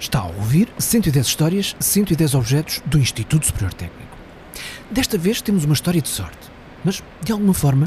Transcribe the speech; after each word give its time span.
Está 0.00 0.20
a 0.20 0.24
ouvir 0.24 0.72
110 0.78 1.26
histórias, 1.26 1.76
110 1.78 2.34
objetos 2.34 2.80
do 2.86 2.98
Instituto 2.98 3.44
Superior 3.44 3.74
Técnico. 3.74 4.16
Desta 4.90 5.18
vez 5.18 5.42
temos 5.42 5.66
uma 5.66 5.74
história 5.74 6.00
de 6.00 6.08
sorte, 6.08 6.50
mas 6.82 7.02
de 7.20 7.30
alguma 7.30 7.52
forma 7.52 7.86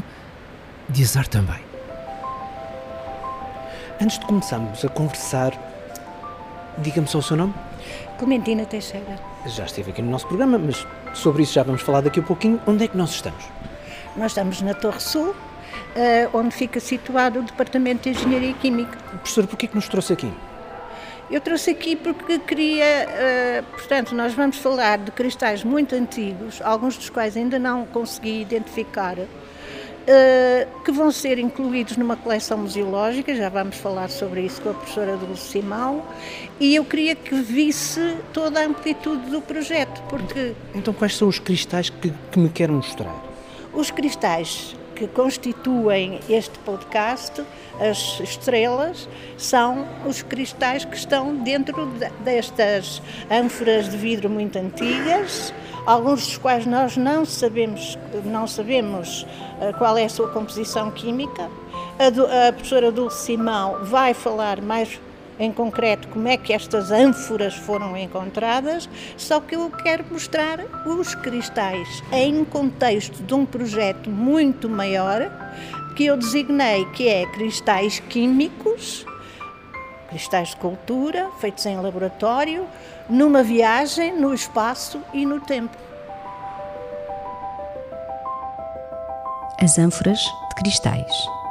de 0.88 1.02
azar 1.02 1.26
também. 1.26 1.58
Antes 4.00 4.20
de 4.20 4.26
começarmos 4.26 4.84
a 4.84 4.88
conversar, 4.88 5.52
diga-me 6.78 7.08
só 7.08 7.18
o 7.18 7.22
seu 7.22 7.36
nome. 7.36 7.52
Clementina 8.16 8.64
Teixeira. 8.64 9.18
Já 9.46 9.64
esteve 9.64 9.90
aqui 9.90 10.00
no 10.00 10.12
nosso 10.12 10.28
programa, 10.28 10.56
mas 10.56 10.86
sobre 11.14 11.42
isso 11.42 11.54
já 11.54 11.64
vamos 11.64 11.82
falar 11.82 12.00
daqui 12.00 12.20
a 12.20 12.22
pouquinho. 12.22 12.60
Onde 12.64 12.84
é 12.84 12.88
que 12.88 12.96
nós 12.96 13.10
estamos? 13.10 13.44
Nós 14.16 14.30
estamos 14.30 14.62
na 14.62 14.72
Torre 14.72 15.00
Sul, 15.00 15.34
eh, 15.96 16.28
onde 16.32 16.54
fica 16.54 16.78
situado 16.78 17.40
o 17.40 17.42
Departamento 17.42 18.04
de 18.04 18.10
Engenharia 18.10 18.54
Química. 18.54 18.96
Professor, 18.98 19.48
porquê 19.48 19.66
que 19.66 19.74
nos 19.74 19.88
trouxe 19.88 20.12
aqui? 20.12 20.32
Eu 21.30 21.40
trouxe 21.40 21.70
aqui 21.70 21.96
porque 21.96 22.38
queria, 22.38 22.84
eh, 22.84 23.64
portanto, 23.72 24.14
nós 24.14 24.34
vamos 24.34 24.58
falar 24.58 24.98
de 24.98 25.10
cristais 25.10 25.64
muito 25.64 25.94
antigos, 25.94 26.60
alguns 26.62 26.96
dos 26.96 27.08
quais 27.08 27.36
ainda 27.36 27.58
não 27.58 27.86
consegui 27.86 28.42
identificar, 28.42 29.16
eh, 30.06 30.68
que 30.84 30.92
vão 30.92 31.10
ser 31.10 31.38
incluídos 31.38 31.96
numa 31.96 32.14
coleção 32.14 32.58
museológica, 32.58 33.34
já 33.34 33.48
vamos 33.48 33.76
falar 33.76 34.10
sobre 34.10 34.42
isso 34.42 34.60
com 34.60 34.70
a 34.70 34.74
professora 34.74 35.16
Dulce 35.16 35.52
Simão, 35.52 36.02
e 36.60 36.74
eu 36.74 36.84
queria 36.84 37.16
que 37.16 37.34
visse 37.34 38.16
toda 38.32 38.60
a 38.60 38.66
amplitude 38.66 39.30
do 39.30 39.40
projeto, 39.40 40.02
porque 40.10 40.52
Então, 40.74 40.92
quais 40.92 41.16
são 41.16 41.26
os 41.26 41.38
cristais 41.38 41.88
que, 41.88 42.12
que 42.30 42.38
me 42.38 42.50
quer 42.50 42.70
mostrar? 42.70 43.14
os 43.72 43.90
cristais 43.90 44.76
que 44.94 45.06
constituem 45.08 46.20
este 46.28 46.58
podcast, 46.60 47.42
as 47.80 48.20
estrelas, 48.20 49.08
são 49.36 49.84
os 50.06 50.22
cristais 50.22 50.84
que 50.84 50.96
estão 50.96 51.34
dentro 51.36 51.86
de- 51.86 52.08
destas 52.24 53.02
ânforas 53.30 53.90
de 53.90 53.96
vidro 53.96 54.30
muito 54.30 54.56
antigas, 54.58 55.52
alguns 55.86 56.24
dos 56.26 56.38
quais 56.38 56.64
nós 56.66 56.96
não 56.96 57.24
sabemos, 57.24 57.98
não 58.24 58.46
sabemos 58.46 59.26
eh, 59.60 59.72
qual 59.76 59.96
é 59.98 60.04
a 60.04 60.08
sua 60.08 60.28
composição 60.28 60.90
química. 60.90 61.50
A, 61.98 62.48
a 62.48 62.52
professora 62.52 62.90
Dulce 62.92 63.24
Simão 63.24 63.78
vai 63.84 64.14
falar 64.14 64.60
mais 64.62 65.00
em 65.38 65.52
concreto 65.52 66.08
como 66.08 66.28
é 66.28 66.36
que 66.36 66.52
estas 66.52 66.90
ânforas 66.90 67.54
foram 67.54 67.96
encontradas, 67.96 68.88
só 69.16 69.40
que 69.40 69.54
eu 69.54 69.70
quero 69.70 70.04
mostrar 70.10 70.60
os 70.86 71.14
cristais 71.14 72.02
em 72.12 72.44
contexto 72.44 73.22
de 73.22 73.34
um 73.34 73.44
projeto 73.44 74.10
muito 74.10 74.68
maior 74.68 75.30
que 75.94 76.06
eu 76.06 76.16
designei 76.16 76.84
que 76.86 77.08
é 77.08 77.26
cristais 77.26 78.00
químicos, 78.00 79.06
cristais 80.08 80.50
de 80.50 80.56
cultura, 80.56 81.30
feitos 81.40 81.64
em 81.66 81.76
laboratório, 81.76 82.66
numa 83.08 83.42
viagem 83.42 84.18
no 84.18 84.34
espaço 84.34 85.00
e 85.12 85.24
no 85.24 85.40
tempo. 85.40 85.76
As 89.60 89.78
ânforas 89.78 90.18
de 90.20 90.54
cristais. 90.56 91.43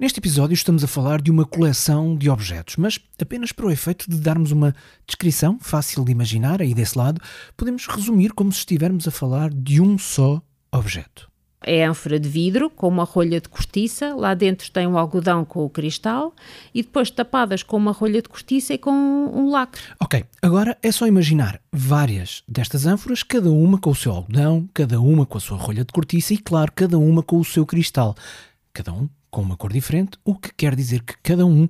Neste 0.00 0.18
episódio 0.18 0.54
estamos 0.54 0.82
a 0.82 0.86
falar 0.86 1.20
de 1.20 1.30
uma 1.30 1.44
coleção 1.44 2.16
de 2.16 2.30
objetos, 2.30 2.76
mas 2.76 2.98
apenas 3.20 3.52
para 3.52 3.66
o 3.66 3.70
efeito 3.70 4.10
de 4.10 4.16
darmos 4.16 4.50
uma 4.50 4.74
descrição 5.06 5.58
fácil 5.60 6.06
de 6.06 6.10
imaginar, 6.10 6.62
aí 6.62 6.72
desse 6.72 6.96
lado, 6.96 7.20
podemos 7.54 7.86
resumir 7.86 8.32
como 8.32 8.50
se 8.50 8.60
estivermos 8.60 9.06
a 9.06 9.10
falar 9.10 9.50
de 9.50 9.78
um 9.78 9.98
só 9.98 10.40
objeto. 10.72 11.30
É 11.62 11.84
ânfora 11.84 12.18
de 12.18 12.30
vidro 12.30 12.70
com 12.70 12.88
uma 12.88 13.04
rolha 13.04 13.42
de 13.42 13.50
cortiça, 13.50 14.14
lá 14.14 14.32
dentro 14.32 14.70
tem 14.70 14.86
um 14.86 14.96
algodão 14.96 15.44
com 15.44 15.66
o 15.66 15.68
cristal 15.68 16.34
e 16.74 16.82
depois 16.82 17.10
tapadas 17.10 17.62
com 17.62 17.76
uma 17.76 17.92
rolha 17.92 18.22
de 18.22 18.28
cortiça 18.30 18.72
e 18.72 18.78
com 18.78 18.90
um 18.90 19.50
lacre. 19.50 19.82
Ok, 20.00 20.24
agora 20.40 20.78
é 20.82 20.90
só 20.90 21.06
imaginar 21.06 21.60
várias 21.70 22.42
destas 22.48 22.86
ânforas, 22.86 23.22
cada 23.22 23.52
uma 23.52 23.76
com 23.76 23.90
o 23.90 23.94
seu 23.94 24.12
algodão, 24.12 24.66
cada 24.72 24.98
uma 24.98 25.26
com 25.26 25.36
a 25.36 25.40
sua 25.42 25.58
rolha 25.58 25.84
de 25.84 25.92
cortiça 25.92 26.32
e, 26.32 26.38
claro, 26.38 26.72
cada 26.74 26.98
uma 26.98 27.22
com 27.22 27.38
o 27.38 27.44
seu 27.44 27.66
cristal. 27.66 28.14
Cada 28.72 28.94
um 28.94 29.06
com 29.30 29.40
uma 29.42 29.56
cor 29.56 29.72
diferente, 29.72 30.18
o 30.24 30.34
que 30.34 30.52
quer 30.54 30.74
dizer 30.74 31.02
que 31.02 31.14
cada 31.22 31.46
um 31.46 31.66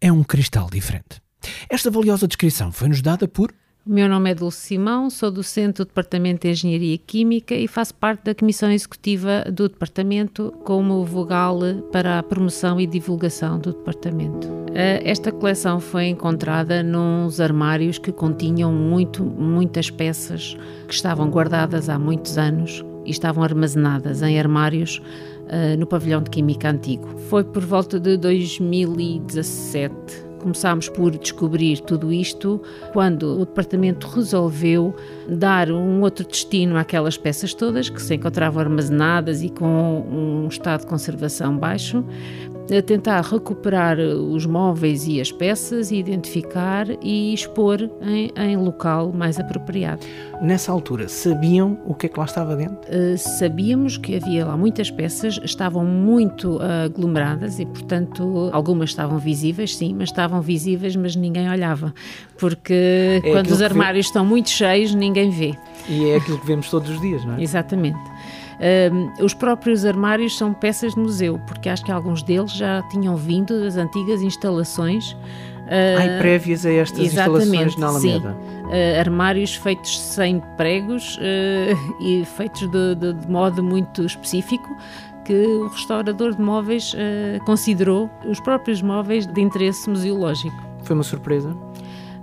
é 0.00 0.12
um 0.12 0.22
cristal 0.24 0.68
diferente. 0.70 1.22
Esta 1.68 1.90
valiosa 1.90 2.26
descrição 2.26 2.72
foi-nos 2.72 3.02
dada 3.02 3.28
por 3.28 3.52
O 3.86 3.92
meu 3.92 4.08
nome 4.08 4.30
é 4.30 4.34
Dulce 4.34 4.60
Simão, 4.60 5.10
sou 5.10 5.30
docente 5.30 5.76
do 5.78 5.84
Departamento 5.84 6.46
de 6.46 6.52
Engenharia 6.52 6.96
Química 6.96 7.54
e 7.54 7.68
faço 7.68 7.94
parte 7.94 8.24
da 8.24 8.34
Comissão 8.34 8.70
Executiva 8.70 9.44
do 9.52 9.68
Departamento 9.68 10.50
como 10.64 11.04
vogal 11.04 11.60
para 11.92 12.18
a 12.18 12.22
promoção 12.22 12.80
e 12.80 12.86
divulgação 12.86 13.58
do 13.58 13.74
Departamento. 13.74 14.48
Eh, 14.74 15.02
Esta 15.04 15.30
coleção 15.30 15.80
foi 15.80 16.06
encontrada 16.06 16.82
nos 16.82 17.42
armários 17.42 17.98
que 17.98 18.10
continham 18.10 18.72
muito, 18.72 19.22
muitas 19.22 19.90
peças 19.90 20.56
que 20.88 20.94
estavam 20.94 21.28
guardadas 21.28 21.90
há 21.90 21.98
muitos 21.98 22.38
anos 22.38 22.82
e 23.04 23.10
estavam 23.10 23.44
armazenadas 23.44 24.22
em 24.22 24.38
armários 24.38 25.02
eh, 25.48 25.76
no 25.76 25.86
pavilhão 25.86 26.22
de 26.22 26.30
Química 26.30 26.70
Antigo. 26.70 27.06
Foi 27.28 27.44
por 27.44 27.64
volta 27.64 28.00
de 28.00 28.16
2017 28.16 30.34
Começámos 30.44 30.90
por 30.90 31.16
descobrir 31.16 31.80
tudo 31.80 32.12
isto 32.12 32.60
quando 32.92 33.40
o 33.40 33.46
departamento 33.46 34.06
resolveu 34.06 34.94
dar 35.26 35.70
um 35.70 36.02
outro 36.02 36.26
destino 36.26 36.76
àquelas 36.76 37.16
peças 37.16 37.54
todas 37.54 37.88
que 37.88 38.00
se 38.00 38.14
encontravam 38.14 38.60
armazenadas 38.60 39.42
e 39.42 39.48
com 39.48 40.04
um 40.06 40.46
estado 40.46 40.82
de 40.82 40.86
conservação 40.86 41.56
baixo, 41.56 42.04
a 42.76 42.80
tentar 42.82 43.20
recuperar 43.22 43.98
os 43.98 44.46
móveis 44.46 45.06
e 45.06 45.20
as 45.20 45.30
peças, 45.30 45.90
identificar 45.90 46.86
e 47.02 47.34
expor 47.34 47.90
em, 48.02 48.30
em 48.36 48.56
local 48.56 49.12
mais 49.12 49.38
apropriado. 49.38 50.00
Nessa 50.40 50.72
altura, 50.72 51.08
sabiam 51.08 51.78
o 51.86 51.94
que 51.94 52.06
é 52.06 52.08
que 52.08 52.18
lá 52.18 52.24
estava 52.24 52.56
dentro? 52.56 52.76
Uh, 52.88 53.16
sabíamos 53.18 53.96
que 53.98 54.16
havia 54.16 54.46
lá 54.46 54.56
muitas 54.56 54.90
peças, 54.90 55.38
estavam 55.44 55.84
muito 55.84 56.56
uh, 56.56 56.84
aglomeradas 56.86 57.58
e, 57.58 57.66
portanto, 57.66 58.48
algumas 58.52 58.90
estavam 58.90 59.18
visíveis, 59.18 59.76
sim, 59.76 59.94
mas 59.94 60.08
estavam 60.08 60.40
visíveis, 60.40 60.96
mas 60.96 61.14
ninguém 61.16 61.48
olhava, 61.50 61.92
porque 62.38 63.20
É 63.24 63.30
quando 63.30 63.46
os 63.46 63.52
que 63.52 63.58
vê- 63.58 63.64
armários 63.66 64.06
estão 64.06 64.24
muito 64.24 64.48
cheios, 64.50 64.94
ninguém 64.94 65.30
vê. 65.30 65.54
E 65.88 66.10
é 66.10 66.16
aquilo 66.16 66.38
que 66.38 66.46
vemos 66.46 66.70
todos 66.70 66.88
os 66.90 67.00
dias, 67.00 67.24
não 67.24 67.34
é? 67.36 67.42
Exatamente. 67.42 67.98
Um, 68.92 69.24
os 69.24 69.34
próprios 69.34 69.84
armários 69.84 70.36
são 70.38 70.52
peças 70.54 70.94
de 70.94 71.00
museu, 71.00 71.40
porque 71.46 71.68
acho 71.68 71.84
que 71.84 71.90
alguns 71.92 72.22
deles 72.22 72.52
já 72.52 72.82
tinham 72.90 73.16
vindo 73.16 73.60
das 73.62 73.76
antigas 73.76 74.22
instalações. 74.22 75.12
uh, 75.12 75.98
Ai, 75.98 76.18
prévias 76.18 76.64
a 76.64 76.70
estas 76.72 76.98
instalações 77.00 77.76
na 77.76 77.88
sim. 77.98 78.12
Alameda. 78.14 78.36
Uh, 78.64 79.00
armários 79.00 79.54
feitos 79.56 80.00
sem 80.00 80.40
pregos 80.56 81.16
uh, 81.18 82.02
e 82.02 82.24
feitos 82.24 82.62
de, 82.70 82.94
de- 82.94 83.12
de 83.12 83.28
modo 83.30 83.62
muito 83.62 84.04
específico 84.04 84.68
que 85.24 85.32
o 85.34 85.68
restaurador 85.68 86.34
de 86.34 86.40
móveis 86.42 86.92
uh, 86.94 87.42
considerou 87.44 88.10
os 88.26 88.38
próprios 88.40 88.80
móveis 88.82 89.26
de 89.26 89.40
interesse 89.40 89.88
museológico. 89.88 90.56
Foi 90.82 90.94
uma 90.94 91.02
surpresa. 91.02 91.56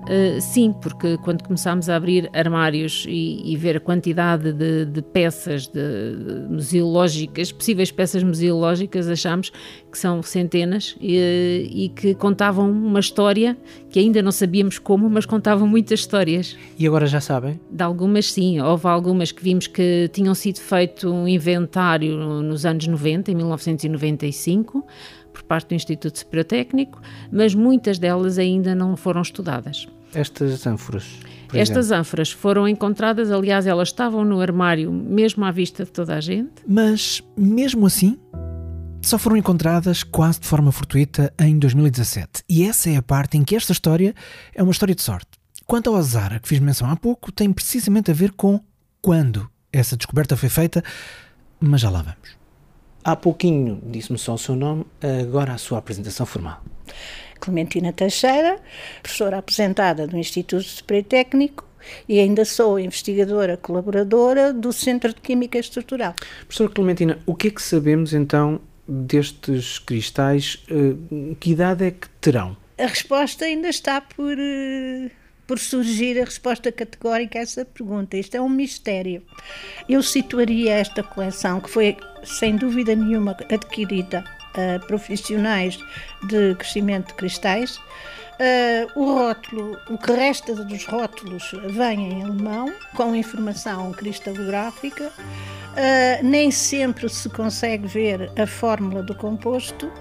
Uh, 0.01 0.41
sim, 0.41 0.73
porque 0.81 1.15
quando 1.19 1.43
começámos 1.43 1.87
a 1.87 1.95
abrir 1.95 2.27
armários 2.33 3.05
e, 3.07 3.41
e 3.45 3.55
ver 3.55 3.77
a 3.77 3.79
quantidade 3.79 4.51
de, 4.51 4.85
de 4.85 5.01
peças 5.01 5.67
de, 5.67 6.15
de 6.15 6.47
museológicas, 6.49 7.51
possíveis 7.51 7.91
peças 7.91 8.23
museológicas, 8.23 9.07
achámos 9.07 9.51
que 9.91 9.97
são 9.97 10.23
centenas 10.23 10.95
e, 10.99 11.69
e 11.71 11.89
que 11.89 12.15
contavam 12.15 12.69
uma 12.71 12.99
história 12.99 13.55
que 13.91 13.99
ainda 13.99 14.21
não 14.23 14.31
sabíamos 14.31 14.79
como, 14.79 15.07
mas 15.09 15.25
contavam 15.25 15.67
muitas 15.67 15.99
histórias. 15.99 16.57
E 16.79 16.87
agora 16.87 17.05
já 17.05 17.21
sabem? 17.21 17.59
De 17.69 17.83
algumas, 17.83 18.31
sim. 18.31 18.59
Houve 18.59 18.87
algumas 18.87 19.31
que 19.31 19.43
vimos 19.43 19.67
que 19.67 20.09
tinham 20.11 20.33
sido 20.33 20.59
feito 20.59 21.09
um 21.11 21.27
inventário 21.27 22.17
no- 22.17 22.41
nos 22.41 22.65
anos 22.65 22.87
90, 22.87 23.31
em 23.31 23.35
1995, 23.35 24.83
por 25.31 25.43
parte 25.43 25.69
do 25.69 25.75
Instituto 25.75 26.17
Superior 26.19 26.45
Técnico, 26.45 27.01
mas 27.31 27.55
muitas 27.55 27.97
delas 27.97 28.37
ainda 28.37 28.75
não 28.75 28.95
foram 28.95 29.21
estudadas. 29.21 29.87
Estas 30.13 30.67
ânforas. 30.67 31.05
Estas 31.53 31.87
exemplo. 31.87 32.01
ânforas 32.01 32.31
foram 32.31 32.67
encontradas, 32.67 33.31
aliás, 33.31 33.65
elas 33.65 33.89
estavam 33.89 34.23
no 34.23 34.39
armário, 34.39 34.91
mesmo 34.91 35.43
à 35.43 35.51
vista 35.51 35.83
de 35.83 35.91
toda 35.91 36.15
a 36.15 36.21
gente. 36.21 36.63
Mas, 36.67 37.21
mesmo 37.35 37.85
assim, 37.85 38.17
só 39.01 39.17
foram 39.17 39.35
encontradas 39.35 40.03
quase 40.03 40.39
de 40.39 40.47
forma 40.47 40.71
fortuita 40.71 41.33
em 41.39 41.57
2017. 41.57 42.43
E 42.47 42.63
essa 42.63 42.89
é 42.89 42.95
a 42.95 43.01
parte 43.01 43.37
em 43.37 43.43
que 43.43 43.55
esta 43.55 43.71
história 43.71 44.13
é 44.53 44.61
uma 44.63 44.71
história 44.71 44.95
de 44.95 45.01
sorte. 45.01 45.29
Quanto 45.65 45.89
ao 45.89 45.95
azar 45.95 46.33
a 46.33 46.39
que 46.39 46.47
fiz 46.47 46.59
menção 46.59 46.89
há 46.89 46.95
pouco, 46.95 47.31
tem 47.31 47.51
precisamente 47.51 48.11
a 48.11 48.13
ver 48.13 48.31
com 48.31 48.59
quando 49.01 49.49
essa 49.71 49.97
descoberta 49.97 50.37
foi 50.37 50.49
feita, 50.49 50.83
mas 51.59 51.81
já 51.81 51.89
lá 51.89 52.01
vamos. 52.01 52.40
Há 53.03 53.15
pouquinho 53.15 53.81
disse-me 53.85 54.17
só 54.17 54.35
o 54.35 54.37
seu 54.37 54.55
nome, 54.55 54.85
agora 55.21 55.53
a 55.53 55.57
sua 55.57 55.79
apresentação 55.79 56.25
formal. 56.25 56.61
Clementina 57.39 57.91
Teixeira, 57.91 58.59
professora 59.01 59.39
aposentada 59.39 60.07
do 60.07 60.15
Instituto 60.17 60.63
Superior 60.63 61.05
Técnico 61.05 61.65
e 62.07 62.19
ainda 62.19 62.45
sou 62.45 62.79
investigadora 62.79 63.57
colaboradora 63.57 64.53
do 64.53 64.71
Centro 64.71 65.13
de 65.13 65.19
Química 65.19 65.57
Estrutural. 65.57 66.13
Professora 66.45 66.69
Clementina, 66.69 67.19
o 67.25 67.35
que 67.35 67.47
é 67.47 67.51
que 67.51 67.61
sabemos 67.61 68.13
então 68.13 68.61
destes 68.87 69.79
cristais, 69.79 70.63
uh, 70.69 71.35
que 71.35 71.51
idade 71.51 71.85
é 71.85 71.91
que 71.91 72.07
terão? 72.21 72.55
A 72.77 72.85
resposta 72.85 73.45
ainda 73.45 73.69
está 73.69 74.01
por, 74.01 74.37
uh, 74.37 75.11
por 75.51 75.59
surgir, 75.59 76.17
a 76.17 76.23
resposta 76.23 76.71
categórica 76.71 77.37
a 77.37 77.41
essa 77.41 77.65
pergunta. 77.65 78.15
Isto 78.15 78.37
é 78.37 78.41
um 78.41 78.47
mistério. 78.47 79.21
Eu 79.89 80.01
situaria 80.01 80.71
esta 80.71 81.03
coleção, 81.03 81.59
que 81.59 81.69
foi 81.69 81.97
sem 82.23 82.55
dúvida 82.55 82.95
nenhuma 82.95 83.35
adquirida 83.51 84.23
a 84.53 84.79
profissionais 84.85 85.77
de 86.29 86.55
crescimento 86.55 87.07
de 87.07 87.15
cristais, 87.15 87.77
Uh, 88.41 88.99
o 88.99 89.13
rótulo, 89.13 89.77
o 89.87 89.99
que 89.99 90.11
resta 90.13 90.55
dos 90.55 90.83
rótulos 90.85 91.51
vem 91.65 92.11
em 92.11 92.23
alemão, 92.23 92.73
com 92.95 93.15
informação 93.15 93.91
cristalográfica. 93.91 95.11
Uh, 95.11 96.25
nem 96.25 96.49
sempre 96.49 97.07
se 97.07 97.29
consegue 97.29 97.85
ver 97.85 98.31
a 98.41 98.47
fórmula 98.47 99.03
do 99.03 99.13
composto, 99.13 99.91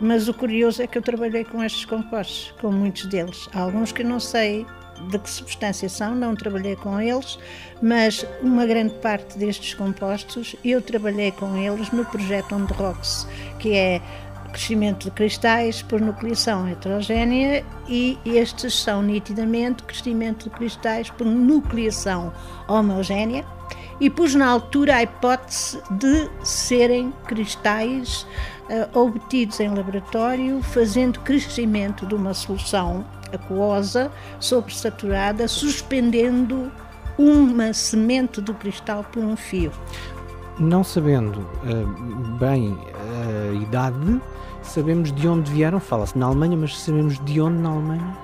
mas 0.00 0.26
o 0.26 0.34
curioso 0.34 0.82
é 0.82 0.88
que 0.88 0.98
eu 0.98 1.02
trabalhei 1.02 1.44
com 1.44 1.62
estes 1.62 1.84
compostos, 1.84 2.52
com 2.60 2.72
muitos 2.72 3.06
deles. 3.06 3.48
Há 3.54 3.60
alguns 3.60 3.92
que 3.92 4.02
não 4.02 4.18
sei 4.18 4.66
de 5.10 5.18
que 5.18 5.30
substância 5.30 5.88
são, 5.88 6.14
não 6.14 6.34
trabalhei 6.34 6.76
com 6.76 7.00
eles, 7.00 7.38
mas 7.82 8.24
uma 8.42 8.66
grande 8.66 8.94
parte 8.94 9.38
destes 9.38 9.74
compostos 9.74 10.56
eu 10.64 10.80
trabalhei 10.80 11.32
com 11.32 11.56
eles 11.56 11.90
no 11.90 12.04
projeto 12.04 12.54
On 12.54 12.66
The 12.66 12.74
Rocks, 12.74 13.26
que 13.58 13.74
é 13.74 14.00
crescimento 14.54 15.04
de 15.04 15.10
cristais 15.10 15.82
por 15.82 16.00
nucleação 16.00 16.68
heterogénea 16.68 17.64
e 17.88 18.16
estes 18.24 18.74
são 18.74 19.02
nitidamente 19.02 19.82
crescimento 19.82 20.44
de 20.44 20.50
cristais 20.50 21.10
por 21.10 21.26
nucleação 21.26 22.32
homogénea 22.68 23.44
e 24.00 24.08
pus 24.08 24.34
na 24.34 24.46
altura 24.46 24.96
a 24.96 25.02
hipótese 25.02 25.80
de 25.90 26.30
serem 26.44 27.12
cristais 27.26 28.26
uh, 28.70 28.98
obtidos 28.98 29.58
em 29.58 29.68
laboratório 29.68 30.62
fazendo 30.62 31.18
crescimento 31.20 32.06
de 32.06 32.14
uma 32.14 32.32
solução 32.32 33.04
aquosa 33.34 34.10
sobresaturada, 34.40 35.46
suspendendo 35.48 36.70
uma 37.18 37.72
semente 37.72 38.40
do 38.40 38.54
cristal 38.54 39.04
por 39.04 39.22
um 39.22 39.36
fio. 39.36 39.72
Não 40.58 40.84
sabendo 40.84 41.40
uh, 41.40 42.36
bem 42.38 42.78
a 42.94 43.54
idade, 43.54 44.20
Sabemos 44.64 45.12
de 45.12 45.28
onde 45.28 45.52
vieram, 45.52 45.78
fala-se 45.78 46.18
na 46.18 46.26
Alemanha, 46.26 46.56
mas 46.56 46.76
sabemos 46.76 47.22
de 47.24 47.40
onde 47.40 47.58
na 47.58 47.68
Alemanha? 47.68 48.16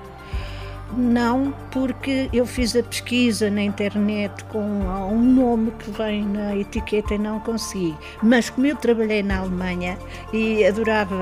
Não, 0.97 1.53
porque 1.71 2.29
eu 2.33 2.45
fiz 2.45 2.75
a 2.75 2.83
pesquisa 2.83 3.49
na 3.49 3.61
internet 3.61 4.43
com 4.45 4.59
um 4.59 5.21
nome 5.21 5.71
que 5.71 5.89
vem 5.91 6.25
na 6.25 6.55
etiqueta 6.55 7.13
e 7.13 7.17
não 7.17 7.39
consegui. 7.39 7.95
Mas 8.21 8.49
como 8.49 8.67
eu 8.67 8.75
trabalhei 8.75 9.23
na 9.23 9.39
Alemanha 9.39 9.97
e 10.33 10.65
adorava, 10.65 11.15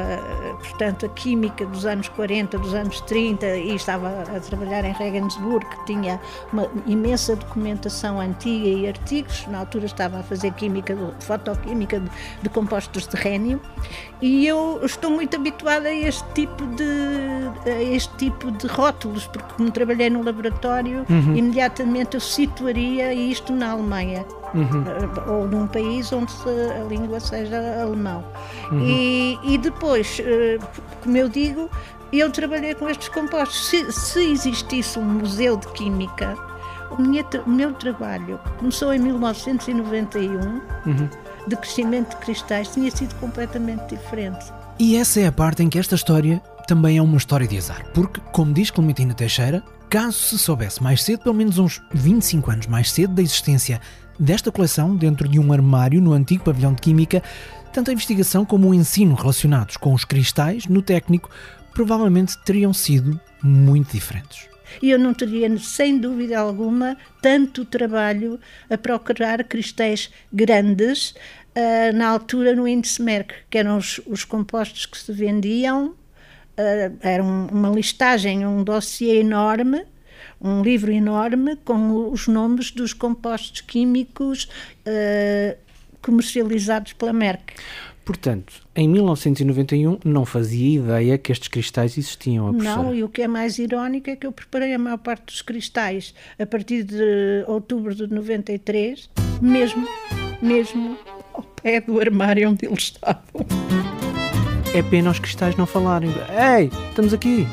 portanto, 0.60 1.06
a 1.06 1.10
química 1.10 1.66
dos 1.66 1.86
anos 1.86 2.10
40, 2.10 2.57
dos 2.57 2.74
anos 2.74 3.00
30 3.01 3.45
e 3.57 3.75
estava 3.75 4.24
a 4.36 4.39
trabalhar 4.39 4.83
em 4.86 4.94
Regensburg, 4.94 5.66
que 5.66 5.86
tinha 5.86 6.19
uma 6.51 6.68
imensa 6.88 7.36
documentação 7.36 8.19
antiga 8.19 8.68
e 8.68 8.88
artigos, 8.88 9.45
na 9.48 9.60
altura 9.60 9.86
estava 9.86 10.19
a 10.19 10.24
fazer 10.24 10.51
química, 10.54 10.98
fotoquímica 11.19 12.00
de, 12.00 12.10
de 12.42 12.50
compostos 12.50 13.07
de 13.07 13.16
rênio 13.16 13.62
e 14.21 14.48
eu 14.48 14.81
estou 14.83 15.12
muito 15.12 15.36
habituada 15.36 15.88
a 15.89 15.94
este 15.94 16.24
tipo 16.33 16.66
de, 16.68 17.69
a 17.69 17.81
este 17.81 18.13
tipo 18.18 18.51
de 18.51 18.68
rótulos, 18.68 19.27
porque 19.27 19.59
como 19.60 19.72
trabalhei 19.72 20.10
no 20.10 20.24
laboratório, 20.24 21.06
uhum. 21.10 21.36
imediatamente 21.36 22.14
eu 22.14 22.22
situaria 22.22 23.14
isto 23.14 23.52
na 23.52 23.72
Alemanha. 23.72 24.26
Uhum. 24.54 24.84
Eh, 24.88 25.30
ou 25.30 25.48
num 25.48 25.68
país 25.68 26.12
onde 26.14 26.34
a 26.80 26.84
língua 26.86 27.20
seja 27.20 27.58
alemão. 27.82 28.24
Uhum. 28.72 28.80
E, 28.82 29.38
e 29.44 29.58
depois, 29.58 30.22
eh, 30.24 30.58
como 31.04 31.18
eu 31.18 31.28
digo, 31.28 31.70
eu 32.14 32.32
trabalhei 32.32 32.74
com 32.74 32.90
estes 32.90 33.10
compostos. 33.10 33.68
Se, 33.68 33.92
se 33.92 34.32
existisse 34.32 34.98
um 34.98 35.04
museu 35.04 35.58
de 35.58 35.68
química, 35.74 36.38
o, 36.90 37.02
minha, 37.02 37.26
o 37.46 37.50
meu 37.50 37.74
trabalho 37.74 38.40
começou 38.60 38.94
em 38.94 39.00
1991, 39.00 40.40
uhum. 40.40 40.62
de 41.48 41.56
crescimento 41.58 42.12
de 42.12 42.16
cristais, 42.16 42.70
tinha 42.70 42.90
sido 42.90 43.14
completamente 43.16 43.94
diferente. 43.94 44.54
E 44.80 44.96
essa 44.96 45.20
é 45.20 45.28
a 45.28 45.32
parte 45.34 45.62
em 45.62 45.70
que 45.70 45.78
esta 45.78 45.96
história 45.96 46.42
também 46.69 47.00
é 47.00 47.01
uma 47.01 47.18
história 47.18 47.48
de 47.48 47.57
azar, 47.57 47.83
porque, 47.95 48.21
como 48.31 48.54
diz 48.54 48.69
Clementina 48.69 49.16
Teixeira, 49.16 49.63
caso 49.89 50.19
se 50.19 50.38
soubesse 50.38 50.83
mais 50.83 51.01
cedo, 51.01 51.24
pelo 51.24 51.33
menos 51.33 51.57
uns 51.57 51.81
25 51.92 52.51
anos 52.51 52.68
mais 52.68 52.92
cedo, 52.92 53.16
da 53.16 53.24
existência 53.24 53.81
desta 54.19 54.51
coleção 54.51 54.95
dentro 54.95 55.27
de 55.27 55.39
um 55.39 55.51
armário 55.51 56.00
no 56.00 56.13
antigo 56.13 56.44
pavilhão 56.44 56.75
de 56.75 56.81
Química, 56.83 57.24
tanto 57.74 57.89
a 57.89 57.94
investigação 57.94 58.45
como 58.45 58.69
o 58.69 58.74
ensino 58.75 59.16
relacionados 59.16 59.77
com 59.77 59.95
os 59.95 60.06
cristais 60.06 60.68
no 60.68 60.83
técnico 60.83 61.31
provavelmente 61.74 62.38
teriam 62.44 62.71
sido 62.71 63.19
muito 63.42 63.94
diferentes. 63.94 64.48
E 64.80 64.92
eu 64.92 65.00
não 65.00 65.16
teria, 65.16 65.50
sem 65.57 65.98
dúvida 65.98 66.38
alguma, 66.38 66.95
tanto 67.19 67.66
trabalho 67.66 68.39
a 68.69 68.77
procurar 68.77 69.44
cristais 69.44 70.12
grandes 70.31 71.16
uh, 71.56 71.95
na 71.95 72.10
altura 72.10 72.56
no 72.56 72.68
índice 72.68 73.01
Merck, 73.01 73.33
que 73.50 73.57
eram 73.57 73.75
os, 73.75 74.00
os 74.06 74.24
compostos 74.24 74.86
que 74.86 75.00
se 75.00 75.12
vendiam 75.12 75.95
era 77.02 77.24
um, 77.24 77.48
uma 77.48 77.70
listagem, 77.70 78.46
um 78.46 78.64
dossiê 78.64 79.20
enorme, 79.20 79.84
um 80.42 80.62
livro 80.62 80.92
enorme 80.92 81.56
com 81.58 82.12
os 82.12 82.28
nomes 82.28 82.72
dos 82.72 82.94
compostos 82.94 83.62
químicos 83.62 84.46
uh, 84.86 85.58
comercializados 86.02 86.94
pela 86.94 87.14
Merck. 87.14 87.54
Portanto, 88.06 88.54
em 88.76 88.90
1991 88.90 90.00
não 90.04 90.26
fazia 90.26 90.80
ideia 90.80 91.16
que 91.16 91.32
estes 91.32 91.48
cristais 91.48 91.96
existiam, 91.96 92.52
Não, 92.52 92.94
e 92.94 93.04
o 93.04 93.10
que 93.10 93.22
é 93.22 93.28
mais 93.28 93.60
irónico 93.60 94.10
é 94.10 94.16
que 94.16 94.26
eu 94.26 94.32
preparei 94.32 94.74
a 94.74 94.80
maior 94.80 94.98
parte 94.98 95.26
dos 95.26 95.44
cristais 95.44 96.16
a 96.40 96.46
partir 96.46 96.84
de 96.84 97.44
outubro 97.48 97.94
de 97.94 98.08
93, 98.08 99.08
mesmo, 99.40 99.88
mesmo 100.42 100.98
ao 101.34 101.44
pé 101.44 101.82
do 101.82 102.00
armário 102.00 102.50
onde 102.50 102.66
eles 102.66 102.86
estavam. 102.86 103.46
É 104.74 104.83
pena 104.83 105.10
os 105.10 105.18
cristais 105.18 105.56
não 105.56 105.66
falarem. 105.66 106.12
Ei, 106.57 106.69
estamos 106.89 107.12
aqui! 107.12 107.48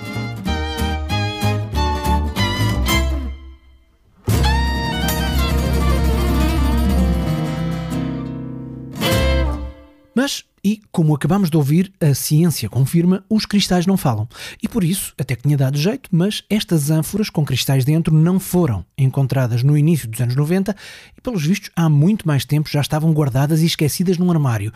Mas, 10.14 10.44
e 10.64 10.80
como 10.90 11.14
acabamos 11.14 11.48
de 11.48 11.56
ouvir, 11.56 11.92
a 12.00 12.14
ciência 12.14 12.68
confirma, 12.68 13.24
os 13.30 13.46
cristais 13.46 13.86
não 13.86 13.96
falam. 13.96 14.28
E 14.62 14.68
por 14.68 14.84
isso, 14.84 15.14
até 15.18 15.36
que 15.36 15.42
tinha 15.42 15.56
dado 15.56 15.78
jeito, 15.78 16.10
mas 16.12 16.42
estas 16.50 16.90
ânforas 16.90 17.30
com 17.30 17.44
cristais 17.44 17.84
dentro 17.84 18.14
não 18.14 18.38
foram 18.38 18.84
encontradas 18.96 19.62
no 19.62 19.76
início 19.76 20.08
dos 20.08 20.20
anos 20.20 20.34
90 20.34 20.76
e, 21.16 21.20
pelos 21.20 21.46
vistos, 21.46 21.70
há 21.76 21.88
muito 21.88 22.26
mais 22.26 22.44
tempo 22.44 22.68
já 22.68 22.80
estavam 22.80 23.12
guardadas 23.12 23.62
e 23.62 23.66
esquecidas 23.66 24.18
num 24.18 24.30
armário 24.30 24.72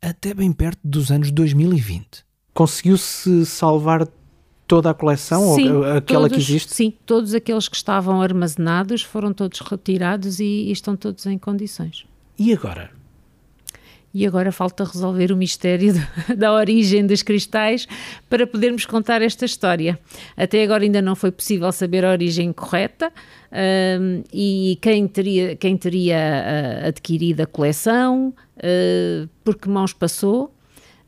até 0.00 0.34
bem 0.34 0.52
perto 0.52 0.80
dos 0.84 1.10
anos 1.10 1.30
2020. 1.30 2.24
Conseguiu-se 2.54 3.44
salvar 3.44 4.06
toda 4.66 4.90
a 4.90 4.94
coleção 4.94 5.54
sim, 5.54 5.70
ou 5.70 5.84
aquela 5.84 6.28
todos, 6.28 6.44
que 6.44 6.52
existe? 6.52 6.74
Sim, 6.74 6.92
todos 7.04 7.34
aqueles 7.34 7.68
que 7.68 7.76
estavam 7.76 8.20
armazenados 8.20 9.02
foram 9.02 9.32
todos 9.32 9.60
retirados 9.60 10.40
e, 10.40 10.44
e, 10.44 10.72
estão 10.72 10.96
todos 10.96 11.24
em 11.26 11.38
condições. 11.38 12.04
E 12.38 12.52
agora? 12.52 12.90
E 14.12 14.26
agora 14.26 14.50
falta 14.50 14.82
resolver 14.82 15.30
o 15.30 15.36
mistério 15.36 15.92
da 16.36 16.52
origem 16.52 17.06
dos 17.06 17.22
cristais 17.22 17.86
para 18.30 18.46
podermos 18.46 18.86
contar 18.86 19.20
esta 19.20 19.44
história. 19.44 19.98
Até 20.36 20.62
agora 20.62 20.84
ainda 20.84 21.02
não 21.02 21.14
foi 21.14 21.30
possível 21.30 21.70
saber 21.70 22.04
a 22.04 22.12
origem 22.12 22.52
correta 22.52 23.12
um, 24.00 24.22
e 24.32 24.78
quem 24.80 25.06
teria, 25.06 25.54
quem 25.54 25.76
teria 25.76 26.16
uh, 26.16 26.88
adquirido 26.88 27.42
a 27.42 27.46
coleção, 27.46 28.34
uh, 28.58 29.28
por 29.44 29.56
que 29.56 29.68
mãos 29.68 29.92
passou, 29.92 30.54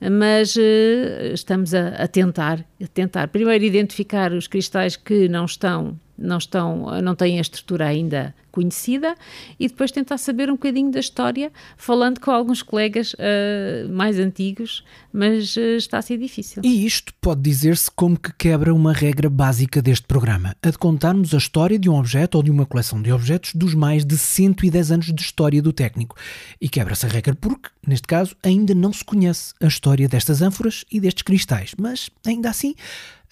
mas 0.01 0.55
uh, 0.57 1.33
estamos 1.33 1.75
a, 1.75 1.89
a, 1.89 2.07
tentar, 2.07 2.65
a 2.83 2.87
tentar. 2.87 3.29
Primeiro 3.29 3.65
identificar 3.65 4.33
os 4.33 4.47
cristais 4.47 4.97
que 4.97 5.29
não 5.29 5.45
estão, 5.45 5.99
não 6.19 6.39
estão, 6.39 7.01
não 7.01 7.15
têm 7.15 7.39
a 7.39 7.41
estrutura 7.41 7.87
ainda 7.87 8.35
conhecida 8.59 9.15
e 9.59 9.69
depois 9.69 9.93
tentar 9.93 10.19
saber 10.19 10.51
um 10.51 10.55
bocadinho 10.55 10.91
da 10.91 10.99
história, 10.99 11.53
falando 11.77 12.19
com 12.19 12.31
alguns 12.31 12.63
colegas 12.63 13.15
uh, 13.15 13.89
mais 13.91 14.19
antigos, 14.19 14.85
mas 15.13 15.55
uh, 15.57 15.77
está 15.77 15.99
a 15.99 16.03
ser 16.03 16.19
difícil. 16.19 16.63
E 16.65 16.85
isto 16.85 17.13
pode 17.21 17.41
dizer-se 17.41 17.89
como 17.91 18.19
que 18.19 18.33
quebra 18.37 18.75
uma 18.75 18.93
regra 18.93 19.31
básica 19.31 19.81
deste 19.81 20.07
programa, 20.07 20.57
a 20.61 20.71
de 20.71 20.79
contarmos 20.79 21.33
a 21.35 21.39
história 21.39 21.79
de 21.79 21.89
um 21.89 21.95
objeto 21.95 22.35
ou 22.37 22.43
de 22.43 22.51
uma 22.51 22.67
coleção 22.67 23.01
de 23.01 23.13
objetos 23.13 23.55
dos 23.55 23.75
mais 23.75 24.05
de 24.05 24.19
110 24.19 24.91
anos 24.91 25.07
de 25.07 25.23
história 25.23 25.63
do 25.63 25.73
técnico. 25.73 26.17
E 26.61 26.69
quebra-se 26.69 27.07
a 27.07 27.09
regra 27.09 27.37
porque, 27.37 27.69
neste 27.87 28.09
caso, 28.09 28.35
ainda 28.43 28.75
não 28.75 28.93
se 28.93 29.05
conhece 29.05 29.55
a 29.61 29.67
história 29.67 30.09
destas 30.09 30.43
ânforas 30.43 30.85
e 30.91 30.99
destes 30.99 31.23
cristais, 31.23 31.75
mas 31.79 32.11
ainda 32.27 32.51
assim 32.51 32.75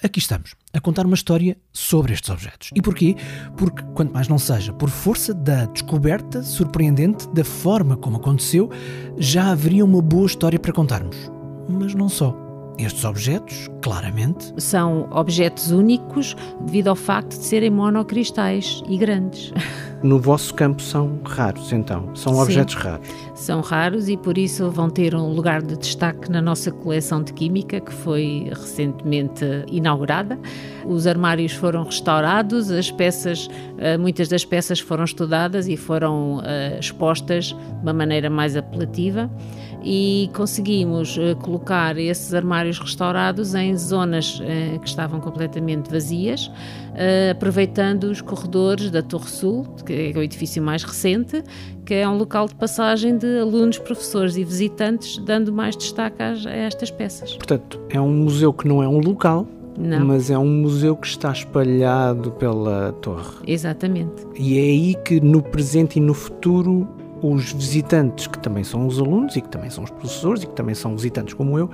aqui 0.02 0.18
estamos, 0.18 0.54
a 0.72 0.80
contar 0.80 1.06
uma 1.06 1.14
história 1.14 1.56
sobre 1.72 2.12
estes 2.12 2.30
objetos. 2.30 2.70
E 2.74 2.82
porquê? 2.82 3.16
Porque, 3.56 3.82
quanto 3.94 4.12
mais 4.12 4.28
não 4.28 4.38
seja, 4.38 4.72
por 4.72 4.90
força 4.90 5.32
da 5.32 5.66
descoberta 5.66 6.42
surpreendente 6.42 7.28
da 7.28 7.44
forma 7.44 7.96
como 7.96 8.16
aconteceu, 8.16 8.70
já 9.18 9.50
haveria 9.50 9.84
uma 9.84 10.02
boa 10.02 10.26
história 10.26 10.58
para 10.58 10.72
contarmos. 10.72 11.16
mas 11.68 11.94
não 11.94 12.08
só. 12.08 12.45
Estes 12.78 13.04
objetos, 13.04 13.70
claramente, 13.82 14.52
São 14.58 15.08
objetos 15.10 15.70
únicos 15.70 16.36
devido 16.60 16.88
ao 16.88 16.96
facto 16.96 17.30
de 17.30 17.44
serem 17.44 17.70
monocristais 17.70 18.82
e 18.88 18.96
grandes. 18.98 19.52
No 20.02 20.20
vosso 20.20 20.52
campo 20.54 20.82
são 20.82 21.18
raros, 21.24 21.72
então. 21.72 22.14
São 22.14 22.34
Sim. 22.34 22.42
objetos 22.42 22.74
raros. 22.74 23.08
São 23.34 23.60
raros 23.62 24.08
e 24.10 24.16
por 24.16 24.36
isso 24.36 24.70
vão 24.70 24.90
ter 24.90 25.14
um 25.14 25.32
lugar 25.32 25.62
de 25.62 25.74
destaque 25.76 26.30
na 26.30 26.42
nossa 26.42 26.70
coleção 26.70 27.22
de 27.22 27.32
química 27.32 27.80
que 27.80 27.92
foi 27.92 28.50
recentemente 28.50 29.44
inaugurada. 29.68 30.38
Os 30.84 31.06
armários 31.06 31.52
foram 31.52 31.82
restaurados, 31.82 32.70
as 32.70 32.90
peças, 32.90 33.48
eh, 33.78 33.96
muitas 33.96 34.28
das 34.28 34.44
peças 34.44 34.78
foram 34.78 35.02
estudadas 35.02 35.66
e 35.66 35.78
foram 35.78 36.42
eh, 36.44 36.78
expostas 36.78 37.46
de 37.46 37.82
uma 37.82 37.94
maneira 37.94 38.28
mais 38.28 38.54
apelativa 38.54 39.30
e 39.88 40.28
conseguimos 40.34 41.16
eh, 41.16 41.36
colocar 41.36 41.96
esses 41.96 42.34
armários 42.34 42.76
restaurados 42.80 43.54
em 43.54 43.76
zonas 43.76 44.40
eh, 44.42 44.78
que 44.82 44.88
estavam 44.88 45.20
completamente 45.20 45.88
vazias, 45.88 46.50
eh, 46.96 47.30
aproveitando 47.30 48.04
os 48.04 48.20
corredores 48.20 48.90
da 48.90 49.00
Torre 49.00 49.28
Sul, 49.28 49.64
que 49.86 50.12
é 50.12 50.18
o 50.18 50.22
edifício 50.24 50.60
mais 50.60 50.82
recente, 50.82 51.40
que 51.84 51.94
é 51.94 52.08
um 52.08 52.18
local 52.18 52.48
de 52.48 52.56
passagem 52.56 53.16
de 53.16 53.38
alunos, 53.38 53.78
professores 53.78 54.36
e 54.36 54.42
visitantes, 54.42 55.18
dando 55.18 55.52
mais 55.52 55.76
destaque 55.76 56.20
a 56.20 56.32
estas 56.50 56.90
peças. 56.90 57.34
Portanto, 57.36 57.78
é 57.88 58.00
um 58.00 58.12
museu 58.12 58.52
que 58.52 58.66
não 58.66 58.82
é 58.82 58.88
um 58.88 58.98
local, 58.98 59.46
Não, 59.78 60.04
mas 60.04 60.30
é 60.32 60.36
um 60.38 60.62
museu 60.62 60.96
que 60.96 61.06
está 61.06 61.30
espalhado 61.30 62.32
pela 62.32 62.90
torre. 63.00 63.36
exatamente. 63.46 64.26
E 64.36 64.58
é 64.58 64.62
aí 64.62 64.94
que 65.04 65.20
no 65.20 65.40
presente 65.40 65.98
e 65.98 66.00
no 66.00 66.12
futuro 66.12 66.88
os 67.22 67.52
visitantes, 67.52 68.26
que 68.26 68.38
também 68.38 68.64
são 68.64 68.86
os 68.86 68.98
alunos 68.98 69.36
e 69.36 69.40
que 69.40 69.48
também 69.48 69.70
são 69.70 69.84
os 69.84 69.90
professores 69.90 70.42
e 70.42 70.46
que 70.46 70.54
também 70.54 70.74
são 70.74 70.96
visitantes 70.96 71.34
como 71.34 71.58
eu, 71.58 71.70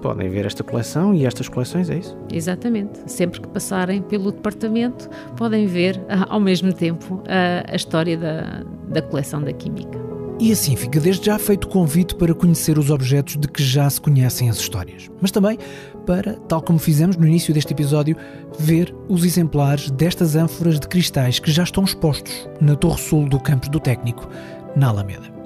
podem 0.00 0.28
ver 0.28 0.46
esta 0.46 0.62
coleção 0.62 1.14
e 1.14 1.26
estas 1.26 1.48
coleções, 1.48 1.90
é 1.90 1.98
isso? 1.98 2.16
Exatamente. 2.32 3.00
Sempre 3.06 3.40
que 3.40 3.48
passarem 3.48 4.02
pelo 4.02 4.32
departamento, 4.32 5.08
podem 5.36 5.66
ver 5.66 6.00
ah, 6.08 6.26
ao 6.28 6.40
mesmo 6.40 6.72
tempo 6.72 7.22
a, 7.26 7.72
a 7.72 7.76
história 7.76 8.16
da, 8.16 8.64
da 8.88 9.02
coleção 9.02 9.42
da 9.42 9.52
Química. 9.52 9.98
E 10.40 10.52
assim 10.52 10.76
fica 10.76 11.00
desde 11.00 11.26
já 11.26 11.36
feito 11.36 11.64
o 11.64 11.68
convite 11.68 12.14
para 12.14 12.32
conhecer 12.32 12.78
os 12.78 12.90
objetos 12.90 13.36
de 13.36 13.48
que 13.48 13.60
já 13.60 13.90
se 13.90 14.00
conhecem 14.00 14.48
as 14.48 14.58
histórias. 14.58 15.10
Mas 15.20 15.32
também 15.32 15.58
para, 16.06 16.34
tal 16.48 16.62
como 16.62 16.78
fizemos 16.78 17.16
no 17.16 17.26
início 17.26 17.52
deste 17.52 17.72
episódio, 17.72 18.16
ver 18.56 18.94
os 19.08 19.24
exemplares 19.24 19.90
destas 19.90 20.36
ânforas 20.36 20.78
de 20.78 20.86
cristais 20.86 21.40
que 21.40 21.50
já 21.50 21.64
estão 21.64 21.82
expostos 21.82 22.48
na 22.60 22.76
Torre 22.76 22.98
Sul 22.98 23.28
do 23.28 23.40
Campus 23.40 23.68
do 23.68 23.80
Técnico, 23.80 24.28
na 24.78 24.88
Alameda. 24.88 25.38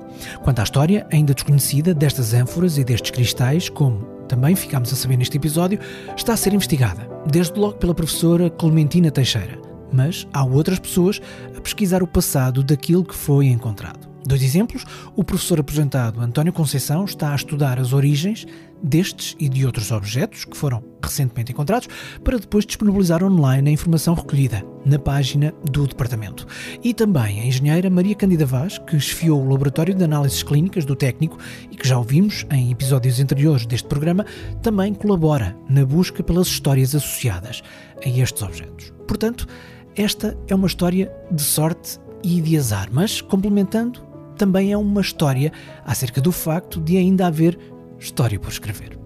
Quanto 0.42 0.60
à 0.60 0.62
história 0.62 1.06
ainda 1.10 1.34
desconhecida 1.34 1.94
destas 1.94 2.34
ânforas 2.34 2.78
e 2.78 2.84
destes 2.84 3.10
cristais, 3.10 3.68
como 3.68 4.04
também 4.28 4.54
ficámos 4.54 4.92
a 4.92 4.96
saber 4.96 5.16
neste 5.16 5.36
episódio, 5.36 5.78
está 6.16 6.32
a 6.32 6.36
ser 6.36 6.52
investigada, 6.54 7.08
desde 7.26 7.58
logo 7.58 7.74
pela 7.74 7.94
professora 7.94 8.48
Clementina 8.48 9.10
Teixeira. 9.10 9.58
Mas 9.92 10.26
há 10.32 10.44
outras 10.44 10.78
pessoas 10.78 11.20
a 11.56 11.60
pesquisar 11.60 12.02
o 12.02 12.06
passado 12.06 12.62
daquilo 12.62 13.04
que 13.04 13.14
foi 13.14 13.46
encontrado. 13.46 14.08
Dois 14.24 14.42
exemplos: 14.42 14.84
o 15.16 15.24
professor 15.24 15.60
aposentado 15.60 16.20
António 16.20 16.52
Conceição 16.52 17.04
está 17.04 17.32
a 17.32 17.36
estudar 17.36 17.78
as 17.78 17.92
origens 17.92 18.46
destes 18.82 19.36
e 19.38 19.48
de 19.48 19.64
outros 19.64 19.90
objetos 19.90 20.44
que 20.44 20.56
foram 20.56 20.82
recentemente 21.02 21.52
encontrados 21.52 21.88
para 22.24 22.38
depois 22.38 22.64
disponibilizar 22.64 23.22
online 23.22 23.70
a 23.70 23.72
informação 23.72 24.14
recolhida 24.14 24.64
na 24.84 24.98
página 24.98 25.52
do 25.70 25.86
departamento. 25.86 26.46
E 26.82 26.92
também 26.92 27.40
a 27.40 27.46
engenheira 27.46 27.90
Maria 27.90 28.14
Cândida 28.14 28.46
Vaz, 28.46 28.78
que 28.78 28.96
esfiou 28.96 29.42
o 29.42 29.48
laboratório 29.48 29.94
de 29.94 30.04
análises 30.04 30.42
clínicas 30.42 30.84
do 30.84 30.96
técnico 30.96 31.38
e 31.70 31.76
que 31.76 31.86
já 31.86 31.98
ouvimos 31.98 32.46
em 32.50 32.70
episódios 32.70 33.20
anteriores 33.20 33.66
deste 33.66 33.88
programa, 33.88 34.24
também 34.62 34.94
colabora 34.94 35.56
na 35.68 35.84
busca 35.84 36.22
pelas 36.22 36.48
histórias 36.48 36.94
associadas 36.94 37.62
a 38.04 38.08
estes 38.08 38.42
objetos. 38.42 38.92
Portanto, 39.06 39.46
esta 39.94 40.36
é 40.48 40.54
uma 40.54 40.66
história 40.66 41.12
de 41.30 41.42
sorte 41.42 41.98
e 42.22 42.40
de 42.40 42.56
azar, 42.56 42.88
mas 42.90 43.20
complementando, 43.20 44.00
também 44.36 44.72
é 44.72 44.76
uma 44.76 45.00
história 45.00 45.52
acerca 45.84 46.20
do 46.20 46.32
facto 46.32 46.80
de 46.80 46.96
ainda 46.96 47.26
haver 47.26 47.58
história 48.02 48.38
por 48.38 48.50
escrever. 48.50 49.02